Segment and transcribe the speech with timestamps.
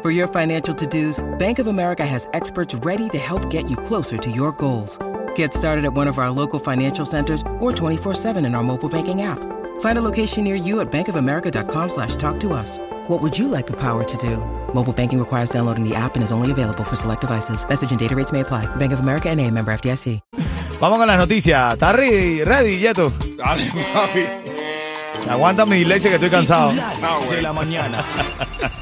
[0.00, 3.76] For your financial to dos, Bank of America has experts ready to help get you
[3.76, 4.96] closer to your goals.
[5.34, 9.22] Get started at one of our local financial centers or 24-7 in our mobile banking
[9.22, 9.40] app.
[9.80, 12.78] Find a location near you at bankofamerica.com slash talk to us.
[13.08, 14.36] What would you like the power to do?
[14.72, 17.68] Mobile banking requires downloading the app and is only available for select devices.
[17.68, 18.66] Message and data rates may apply.
[18.76, 20.20] Bank of America and a member FDIC.
[20.80, 21.72] Vamos con las noticias.
[21.74, 23.10] ¿Estás ready, ready, Yeto?
[23.36, 24.26] Dale, papi.
[25.28, 26.70] Aguanta mi leche que estoy cansado.
[27.30, 28.04] de la mañana.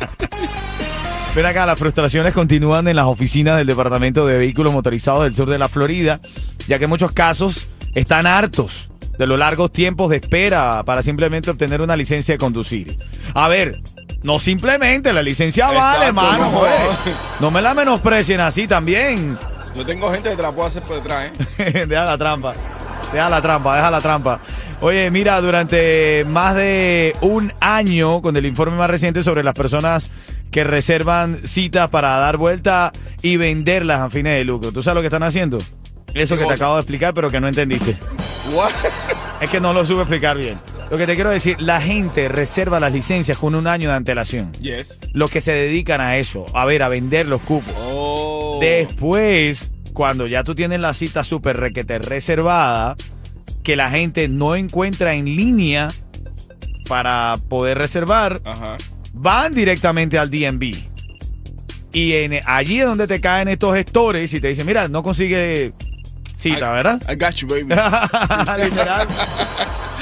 [1.37, 5.51] Ven acá, las frustraciones continúan en las oficinas del Departamento de Vehículos Motorizados del sur
[5.51, 6.19] de la Florida,
[6.67, 11.51] ya que en muchos casos están hartos de los largos tiempos de espera para simplemente
[11.51, 12.99] obtener una licencia de conducir.
[13.35, 13.83] A ver,
[14.23, 16.63] no simplemente, la licencia vale, mano, no.
[17.39, 19.39] No me la menosprecien así también.
[19.75, 21.85] Yo tengo gente que te la puedo hacer por detrás, ¿eh?
[21.87, 22.55] deja la trampa.
[23.13, 24.41] Deja la trampa, deja la trampa.
[24.81, 30.11] Oye, mira, durante más de un año, con el informe más reciente sobre las personas
[30.51, 34.73] que reservan citas para dar vuelta y venderlas a fines de lucro.
[34.73, 35.59] ¿Tú sabes lo que están haciendo?
[36.15, 37.97] Eso que te acabo de explicar, pero que no entendiste.
[38.55, 38.73] What?
[39.41, 40.59] Es que no lo supe explicar bien.
[40.91, 44.53] Lo que te quiero decir, la gente reserva las licencias con un año de antelación.
[44.55, 45.01] Yes.
[45.13, 47.75] Los que se dedican a eso, a ver, a vender los cupos.
[47.79, 48.59] Oh.
[48.61, 52.97] Después, cuando ya tú tienes la cita súper requete reservada,
[53.63, 55.91] que la gente no encuentra en línea
[56.89, 58.77] para poder reservar, Ajá.
[59.17, 60.75] Van directamente al DMV.
[61.93, 65.73] Y en, allí es donde te caen estos gestores y te dicen, mira, no consigue
[66.37, 67.01] cita, ¿verdad?
[67.11, 67.63] I got you, baby.
[68.65, 69.09] Literal.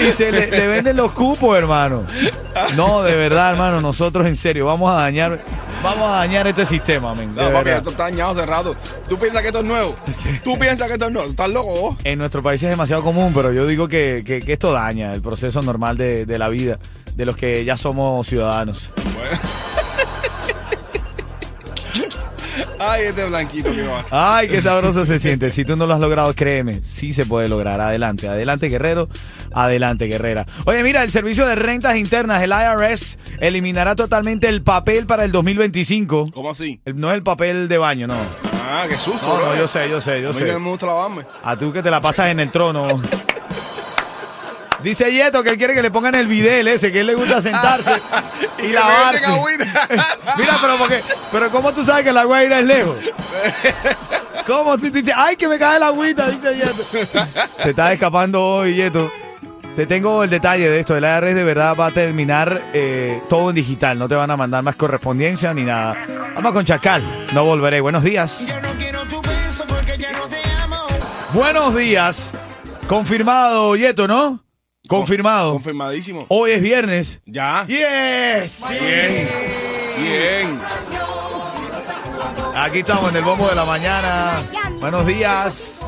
[0.00, 2.04] Y se le, le venden los cupos, hermano.
[2.76, 5.44] No, de verdad, hermano, nosotros en serio vamos a dañar,
[5.84, 7.32] vamos a dañar este sistema, men.
[7.32, 8.74] No, papi, esto está dañado hace rato.
[9.08, 9.94] ¿Tú piensas que esto es nuevo?
[10.44, 11.30] ¿Tú piensas que esto es nuevo?
[11.30, 11.96] ¿Estás loco vos?
[12.02, 15.22] En nuestro país es demasiado común, pero yo digo que, que- que esto daña el
[15.22, 16.80] proceso normal de, de la vida
[17.16, 18.90] de los que ya somos ciudadanos.
[22.78, 24.04] Ay, este blanquito que va.
[24.10, 25.50] Ay, qué sabroso se siente.
[25.50, 27.80] Si tú no lo has logrado, créeme, sí se puede lograr.
[27.80, 29.08] Adelante, adelante, guerrero.
[29.52, 30.44] Adelante, guerrera.
[30.66, 35.32] Oye, mira, el servicio de rentas internas, el IRS, eliminará totalmente el papel para el
[35.32, 36.30] 2025.
[36.32, 36.80] ¿Cómo así?
[36.84, 38.16] El- No es el papel de baño, no.
[38.68, 39.26] Ah, qué susto.
[39.26, 40.44] No, no, yo sé, yo sé, yo A mí sé.
[40.58, 41.24] me gusta lavarme.
[41.42, 42.86] A tú que te la pasas en el trono.
[44.84, 47.40] Dice Yeto que él quiere que le pongan el videl ese, que él le gusta
[47.40, 47.90] sentarse
[48.58, 49.22] y, que me lavarse.
[50.36, 51.00] Mira, pero porque,
[51.32, 52.96] pero ¿cómo tú sabes que la agüita es lejos?
[54.46, 56.28] ¿Cómo tú dices, ay, que me cae la agüita?
[56.28, 57.22] Dice Yeto.
[57.62, 59.10] Te estás escapando hoy, Yeto.
[59.74, 60.94] Te tengo el detalle de esto.
[60.98, 63.98] El IRS de verdad va a terminar eh, todo en digital.
[63.98, 65.96] No te van a mandar más correspondencia ni nada.
[66.34, 67.26] Vamos con Chacal.
[67.32, 67.80] No volveré.
[67.80, 68.54] Buenos días.
[71.32, 72.32] Buenos días.
[72.86, 74.43] Confirmado, Yeto, ¿no?
[74.88, 75.52] Confirmado.
[75.52, 76.26] Confirmadísimo.
[76.28, 77.20] Hoy es viernes.
[77.24, 77.64] Ya.
[77.66, 78.64] Yes.
[78.68, 79.28] Bien.
[79.98, 80.60] Bien.
[82.54, 84.42] Aquí estamos en el bombo de la mañana.
[84.80, 85.80] Buenos días.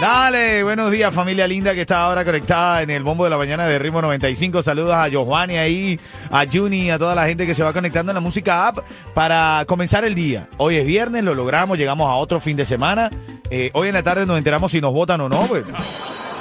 [0.00, 3.66] Dale, buenos días familia linda que está ahora conectada en el bombo de la mañana
[3.66, 4.62] de Ritmo 95.
[4.62, 6.00] Saludos a Johanny ahí,
[6.30, 8.78] a Juni, a toda la gente que se va conectando en la música app
[9.14, 10.48] para comenzar el día.
[10.56, 13.10] Hoy es viernes, lo logramos, llegamos a otro fin de semana.
[13.50, 15.42] Eh, hoy en la tarde nos enteramos si nos votan o no.
[15.46, 15.64] Pues.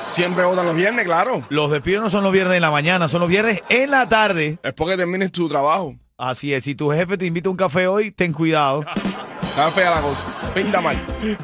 [0.09, 1.43] Siempre votan los viernes, claro.
[1.49, 4.57] Los despidos no son los viernes en la mañana, son los viernes en la tarde.
[4.63, 5.95] Es porque termines tu trabajo.
[6.17, 8.83] Así es, si tu jefe te invita a un café hoy, ten cuidado.
[9.43, 10.21] Está fea la cosa.
[10.53, 10.95] Pinta mal.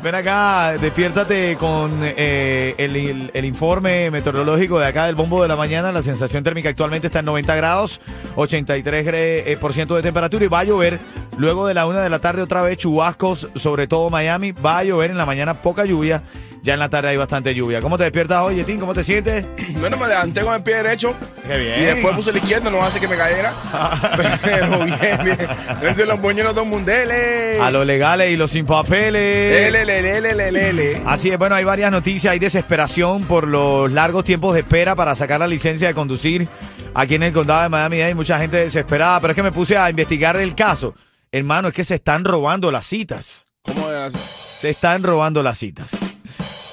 [0.03, 5.47] Ven acá, despiértate con eh, el, el- el informe meteorológico de acá del bombo de
[5.47, 5.91] la mañana.
[5.91, 7.99] La sensación térmica actualmente está en 90 grados,
[8.35, 10.99] 83% eh, de temperatura y va a llover.
[11.37, 14.51] Luego de la una de la tarde otra vez chubascos, sobre todo Miami.
[14.53, 16.23] Va a llover en la mañana poca lluvia.
[16.63, 17.79] Ya en la tarde hay bastante lluvia.
[17.79, 18.79] ¿Cómo te despiertas hoy, Yetín?
[18.79, 19.45] ¿Cómo te sientes?
[19.75, 21.13] Bueno, me levanté con el pie derecho.
[21.45, 21.79] Qué bien.
[21.79, 23.53] Y después puse el izquierdo, no hace que me cayera.
[24.43, 25.37] Pero bien, bien.
[25.69, 26.91] Entonces los el mundo.
[26.91, 27.59] Dele.
[27.61, 29.21] A los legales y los sin papeles.
[29.21, 31.01] Dele, lele, lele, lele.
[31.05, 35.13] Así es, bueno, hay varias noticias, hay desesperación por los largos tiempos de espera para
[35.13, 36.47] sacar la licencia de conducir
[36.95, 38.01] aquí en el condado de Miami.
[38.01, 40.95] Hay mucha gente desesperada, pero es que me puse a investigar el caso.
[41.37, 43.47] Hermano, es que se están robando las citas.
[43.63, 44.17] ¿Cómo es así?
[44.59, 45.91] Se están robando las citas.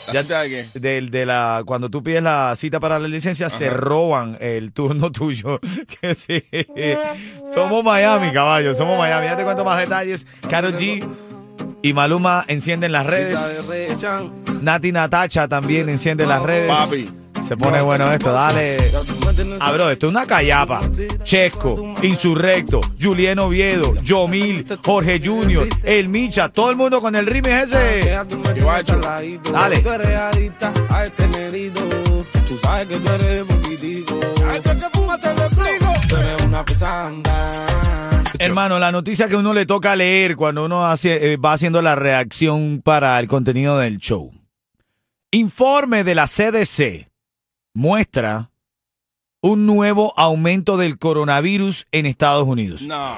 [0.06, 0.78] ¿La Ya- cita de qué?
[0.78, 5.10] del- de la, cuando tú pides la cita para la licencia, se roban el turno
[5.12, 5.58] tuyo.
[6.00, 6.44] Que sí.
[7.54, 8.72] Somos Miami, caballo.
[8.74, 9.26] Somos Miami.
[9.26, 10.26] Ya te cuento más detalles.
[10.48, 11.04] Karol G
[11.82, 13.36] y Maluma encienden las redes.
[14.60, 16.68] Nati Natacha también enciende las redes.
[16.68, 17.10] Papi.
[17.42, 18.76] Se pone bueno esto, dale.
[19.60, 20.80] Ah, bro, esto es una callapa.
[21.24, 27.72] Chesco, Insurrecto, Julián Oviedo, Yomil, Jorge Junior, El Micha, todo el mundo con el remix
[27.72, 28.16] ese.
[29.52, 29.82] Dale.
[38.38, 41.96] Hermano, la noticia que uno le toca leer cuando uno hace, eh, va haciendo la
[41.96, 44.32] reacción para el contenido del show.
[45.30, 47.11] Informe de la CDC
[47.74, 48.50] muestra
[49.40, 52.82] un nuevo aumento del coronavirus en Estados Unidos.
[52.82, 53.16] No,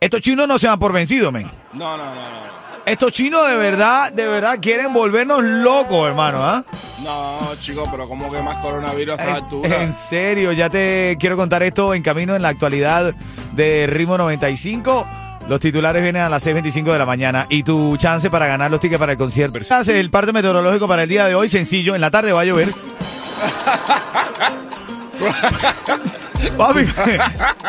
[0.00, 1.50] Estos chinos no se dan por vencidos, men.
[1.72, 2.52] no, no, no, no.
[2.84, 6.64] Estos chinos de verdad, de verdad quieren volvernos locos, hermano, ¿ah?
[7.04, 9.82] No, chicos, pero ¿cómo que más coronavirus a esta altura?
[9.84, 13.14] En serio, ya te quiero contar esto en camino en la actualidad
[13.52, 15.06] de Ritmo 95.
[15.48, 18.80] Los titulares vienen a las 6.25 de la mañana y tu chance para ganar los
[18.80, 19.60] tickets para el concierto.
[19.60, 21.94] Hace el parte meteorológico para el día de hoy, sencillo.
[21.94, 22.74] En la tarde va a llover.
[26.56, 26.84] Papi,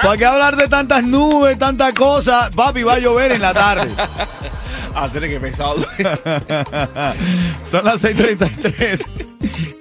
[0.02, 2.50] ¿para qué hablar de tantas nubes, tantas cosas?
[2.56, 3.94] Papi, va a llover en la tarde.
[4.96, 5.76] Ah, tiene que pesado.
[7.70, 9.33] Son las 6:33.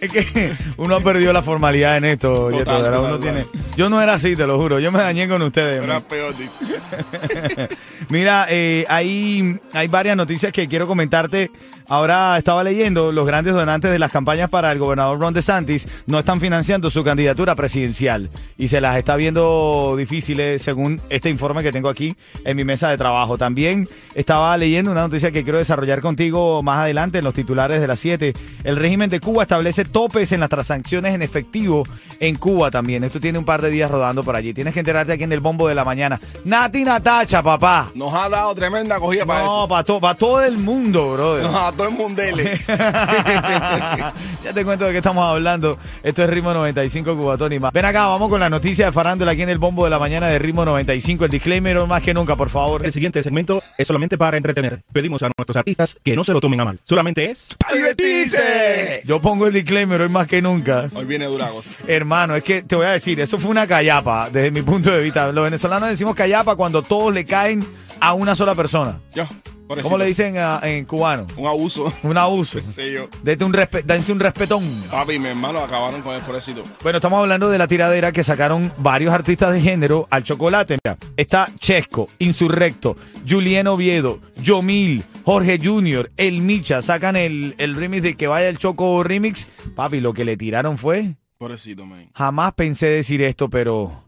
[0.02, 2.50] Es que uno ha perdido la formalidad en esto.
[2.50, 3.46] Total, Yeto, total, uno tiene-
[3.76, 4.81] Yo no era así, te lo juro.
[4.81, 5.82] Yo me dañé con ustedes.
[5.82, 6.34] Era peor.
[8.08, 11.50] Mira, eh, hay, hay varias noticias que quiero comentarte.
[11.88, 16.20] Ahora estaba leyendo, los grandes donantes de las campañas para el gobernador Ron DeSantis no
[16.20, 21.72] están financiando su candidatura presidencial y se las está viendo difíciles según este informe que
[21.72, 22.14] tengo aquí
[22.44, 23.37] en mi mesa de trabajo.
[23.37, 27.87] También estaba leyendo una noticia que quiero desarrollar contigo más adelante en los titulares de
[27.88, 28.32] las 7.
[28.64, 31.84] El régimen de Cuba establece topes en las transacciones en efectivo
[32.18, 33.04] en Cuba también.
[33.04, 34.52] Esto tiene un par de días rodando por allí.
[34.54, 36.20] Tienes que enterarte aquí en el bombo de la mañana.
[36.44, 37.90] Nati Natacha, papá.
[37.94, 39.68] Nos ha dado tremenda cogida para No, eso.
[39.98, 41.44] para todo el mundo, brother.
[41.44, 42.60] Nos a todo el mundele.
[42.66, 45.78] ya te cuento de qué estamos hablando.
[46.02, 47.72] Esto es Ritmo 95 Cubatón y más.
[47.72, 50.28] Ven acá, vamos con la noticia de farándula aquí en el bombo de la mañana
[50.28, 51.24] de Ritmo 95.
[51.24, 52.84] El disclaimer más que nunca, por favor.
[52.84, 54.80] El siguiente segmento es solamente para entretener.
[54.92, 56.78] Pedimos a nuestros artistas que no se lo tomen a mal.
[56.84, 57.54] Solamente es...
[57.68, 59.02] ¡A divertirse!
[59.04, 60.87] Yo pongo el disclaimer hoy más que nunca.
[60.94, 61.79] Hoy viene Duragos.
[61.87, 65.02] Hermano, es que te voy a decir, eso fue una callapa desde mi punto de
[65.02, 65.31] vista.
[65.32, 67.64] Los venezolanos decimos callapa cuando todos le caen
[68.00, 69.00] a una sola persona.
[69.14, 69.26] Yo,
[69.72, 69.88] pobrecito.
[69.88, 71.26] ¿Cómo le dicen a- en cubano?
[71.36, 71.92] Un abuso.
[72.02, 72.58] Un abuso.
[72.76, 73.08] Sí, yo.
[73.22, 74.62] Dete un respe- dense un respetón.
[74.90, 76.62] Papi, mi hermano acabaron con el pobrecito.
[76.82, 80.78] Bueno, estamos hablando de la tiradera que sacaron varios artistas de género al chocolate.
[80.84, 82.96] Mira, está Chesco, Insurrecto,
[83.28, 86.82] Julián Oviedo, Yomil, Jorge Junior, El Micha.
[86.82, 89.48] Sacan el, el remix de que vaya el Choco Remix.
[89.74, 91.16] Papi, lo que le tiraron fue.
[91.38, 92.08] Pobrecito, man.
[92.14, 94.04] Jamás pensé decir esto, pero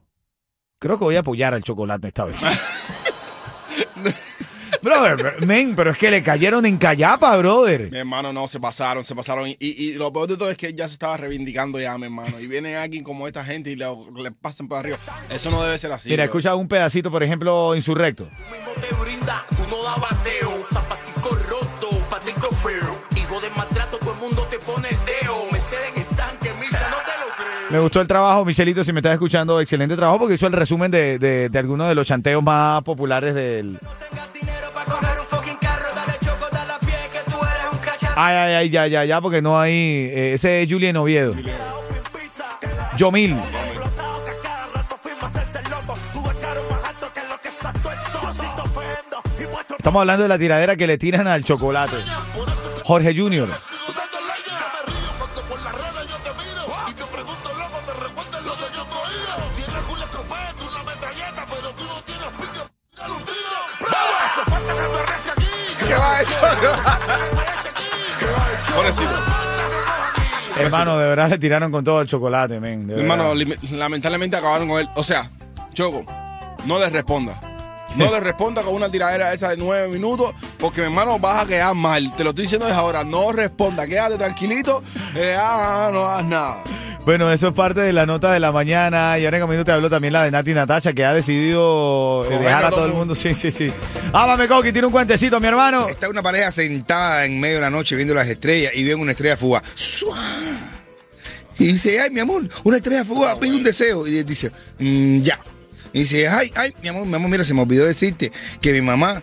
[0.79, 2.41] creo que voy a apoyar al chocolate esta vez.
[4.85, 7.91] brother, men, pero es que le cayeron en callapa, brother.
[7.91, 9.49] Mi hermano, no, se pasaron, se pasaron.
[9.49, 11.97] Y, y, y lo peor de todo es que él ya se estaba reivindicando ya,
[11.99, 12.39] mi hermano.
[12.39, 13.87] Y viene alguien como esta gente y le,
[14.17, 14.97] le pasan por arriba.
[15.31, 16.11] Eso no debe ser así.
[16.11, 16.31] Mira, bro.
[16.31, 18.25] escucha un pedacito, por ejemplo, Insurrecto.
[18.25, 24.13] mismo te brinda, tú no da bateo, zapatico roto, patico feo, hijo de maltrato, todo
[24.13, 27.71] el mundo te pone el dedo, me ceden estanque, misa, no te lo crees.
[27.71, 30.91] Me gustó el trabajo, Michelito, si me estás escuchando, excelente trabajo porque hizo el resumen
[30.91, 33.79] de, de, de algunos de los chanteos más populares del...
[38.17, 39.73] Ay, ay, ay, ya, ya, ya, porque no hay...
[39.73, 41.35] eh, ese es Julián Oviedo.
[42.97, 43.37] Yomil.
[49.77, 51.97] Estamos hablando de la tiradera que le tiran al chocolate.
[52.85, 53.49] Jorge Junior.
[68.75, 69.11] Pobrecito.
[70.57, 72.89] Hermano, de verdad le tiraron con todo el chocolate, men.
[72.91, 73.33] hermano,
[73.73, 74.89] lamentablemente acabaron con él.
[74.95, 75.31] O sea,
[75.73, 76.05] Choco,
[76.67, 77.41] no le responda.
[77.97, 81.47] No le responda con una tiradera esa de nueve minutos, porque mi hermano vas a
[81.47, 82.13] quedar mal.
[82.17, 83.05] Te lo estoy diciendo desde ahora.
[83.05, 84.83] No responda, quédate tranquilito.
[85.15, 86.65] eh, ah, no hagas nada.
[87.05, 89.19] Bueno, eso es parte de la nota de la mañana.
[89.19, 92.39] Y ahora en camino te hablo también la de Nati Natacha, que ha decidido eh,
[92.39, 93.15] dejar a todo todo el mundo.
[93.15, 93.71] Sí, sí, sí.
[94.13, 95.87] Háblame, Coqui, tiene un cuentecito, mi hermano.
[95.89, 99.11] Está una pareja sentada en medio de la noche viendo las estrellas y ven una
[99.11, 99.65] estrella fugaz.
[99.75, 100.39] ¡Sua!
[101.59, 104.07] Y dice, ay, mi amor, una estrella fugaz, pide un deseo.
[104.07, 105.39] Y dice, "Mm, ya.
[105.93, 108.33] Y dice, ay, ay, mi amor, mi amor, mira, se me olvidó decirte
[108.63, 109.23] que mi mamá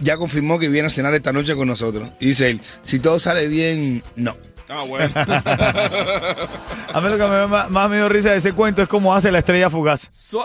[0.00, 2.08] ya confirmó que viene a cenar esta noche con nosotros.
[2.18, 4.36] Y dice él, si todo sale bien, no.
[4.70, 5.12] Ah, bueno.
[6.92, 9.12] A mí lo que me, más, más me dio risa de ese cuento es cómo
[9.14, 10.08] hace la estrella fugaz.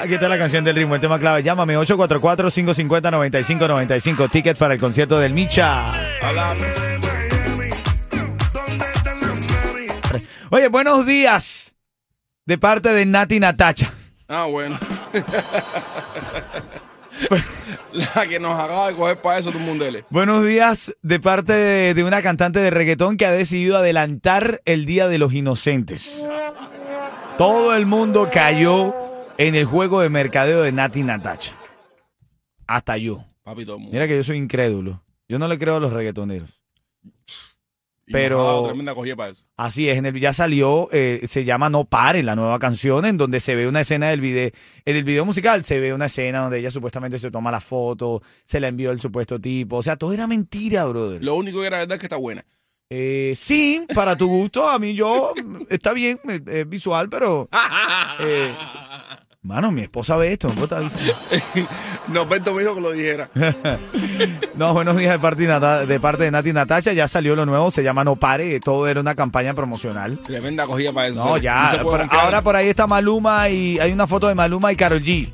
[0.00, 1.42] Aquí está la canción del ritmo, el tema clave.
[1.42, 4.30] Llámame 844-550-9595.
[4.30, 5.92] Ticket para el concierto del Micha.
[10.50, 11.74] Oye, buenos días.
[12.46, 13.92] De parte de Nati Natacha.
[14.26, 14.78] Ah, bueno.
[17.92, 20.04] La que nos acaba de coger para eso, tu mundele.
[20.10, 24.86] Buenos días de parte de, de una cantante de reggaetón que ha decidido adelantar el
[24.86, 26.22] Día de los Inocentes.
[27.36, 28.94] Todo el mundo cayó
[29.38, 31.52] en el juego de mercadeo de Nati Natacha.
[32.66, 33.24] Hasta yo.
[33.42, 33.92] Papi, todo el mundo.
[33.94, 35.02] Mira que yo soy incrédulo.
[35.28, 36.60] Yo no le creo a los reggaetoneros.
[38.12, 39.44] Pero- tremenda cogida para eso.
[39.56, 43.16] Así es, en el, ya salió, eh, se llama No Pare, la nueva canción, en
[43.16, 44.50] donde se ve una escena del video,
[44.84, 48.22] en el video musical se ve una escena donde ella supuestamente se toma la foto,
[48.44, 51.22] se la envió el supuesto tipo, o sea, todo era mentira, brother.
[51.22, 52.44] Lo único que era verdad es que está buena.
[52.92, 55.32] Eh, sí, para tu gusto, a mí yo,
[55.68, 57.48] está bien, es visual, pero,
[58.20, 58.52] eh,
[59.42, 61.00] mano, mi esposa ve esto, ¿no avisas?
[62.08, 63.30] Norberto me dijo que lo dijera.
[64.54, 65.46] No, buenos días de parte
[65.86, 69.00] de, parte de Nati Natacha, ya salió lo nuevo, se llama No Pare, todo era
[69.00, 70.18] una campaña promocional.
[70.18, 71.24] Tremenda cogida para eso.
[71.24, 71.78] No, ya.
[71.82, 75.32] por- ahora por ahí está Maluma y hay una foto de Maluma y Karol G.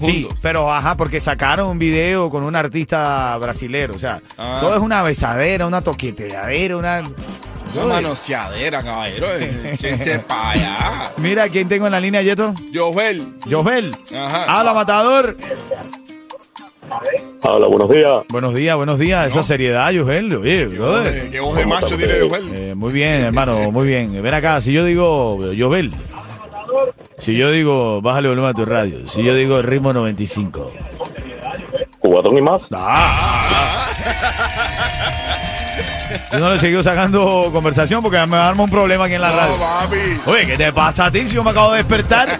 [0.00, 3.94] Sí, pero ajá, porque sacaron un video con un artista brasilero.
[3.94, 4.58] O sea, Ah.
[4.60, 7.02] todo es una besadera, una toqueteadera, una.
[7.74, 9.26] Una manoseadera, caballero.
[9.36, 11.12] Échense para allá.
[11.18, 12.54] Mira, ¿quién tengo en la línea, Yeto?
[12.74, 13.26] Jovel.
[13.50, 13.94] Josbel.
[14.14, 14.44] Ajá.
[14.58, 15.36] Habla, matador.
[17.42, 18.12] Hola, buenos días.
[18.30, 19.26] Buenos días, buenos días.
[19.28, 20.34] Esa seriedad, Josbel.
[20.34, 21.16] Oye, brother.
[21.16, 22.50] Eh, Qué voz de macho tiene Jovel.
[22.54, 24.22] Eh, muy bien, hermano, muy bien.
[24.22, 25.92] Ven acá, si yo digo Josbel.
[27.18, 29.06] Si yo digo, bájale volumen a tu radio.
[29.06, 30.72] Si yo digo ritmo 95.
[31.98, 32.60] Cubatón y más.
[32.72, 33.90] Ah.
[36.32, 39.36] Yo no le sigo sacando conversación porque me arma un problema aquí en la No,
[39.36, 39.56] radio.
[39.58, 39.96] papi.
[40.26, 42.28] Oye, ¿qué te pasa a ti si yo me acabo de despertar?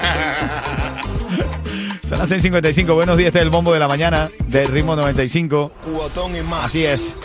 [2.09, 2.95] Son las 6.55.
[2.95, 5.73] Buenos días, este es el bombo de la mañana del ritmo 95.
[5.83, 6.66] Cubatón y más.
[6.66, 7.16] Así es.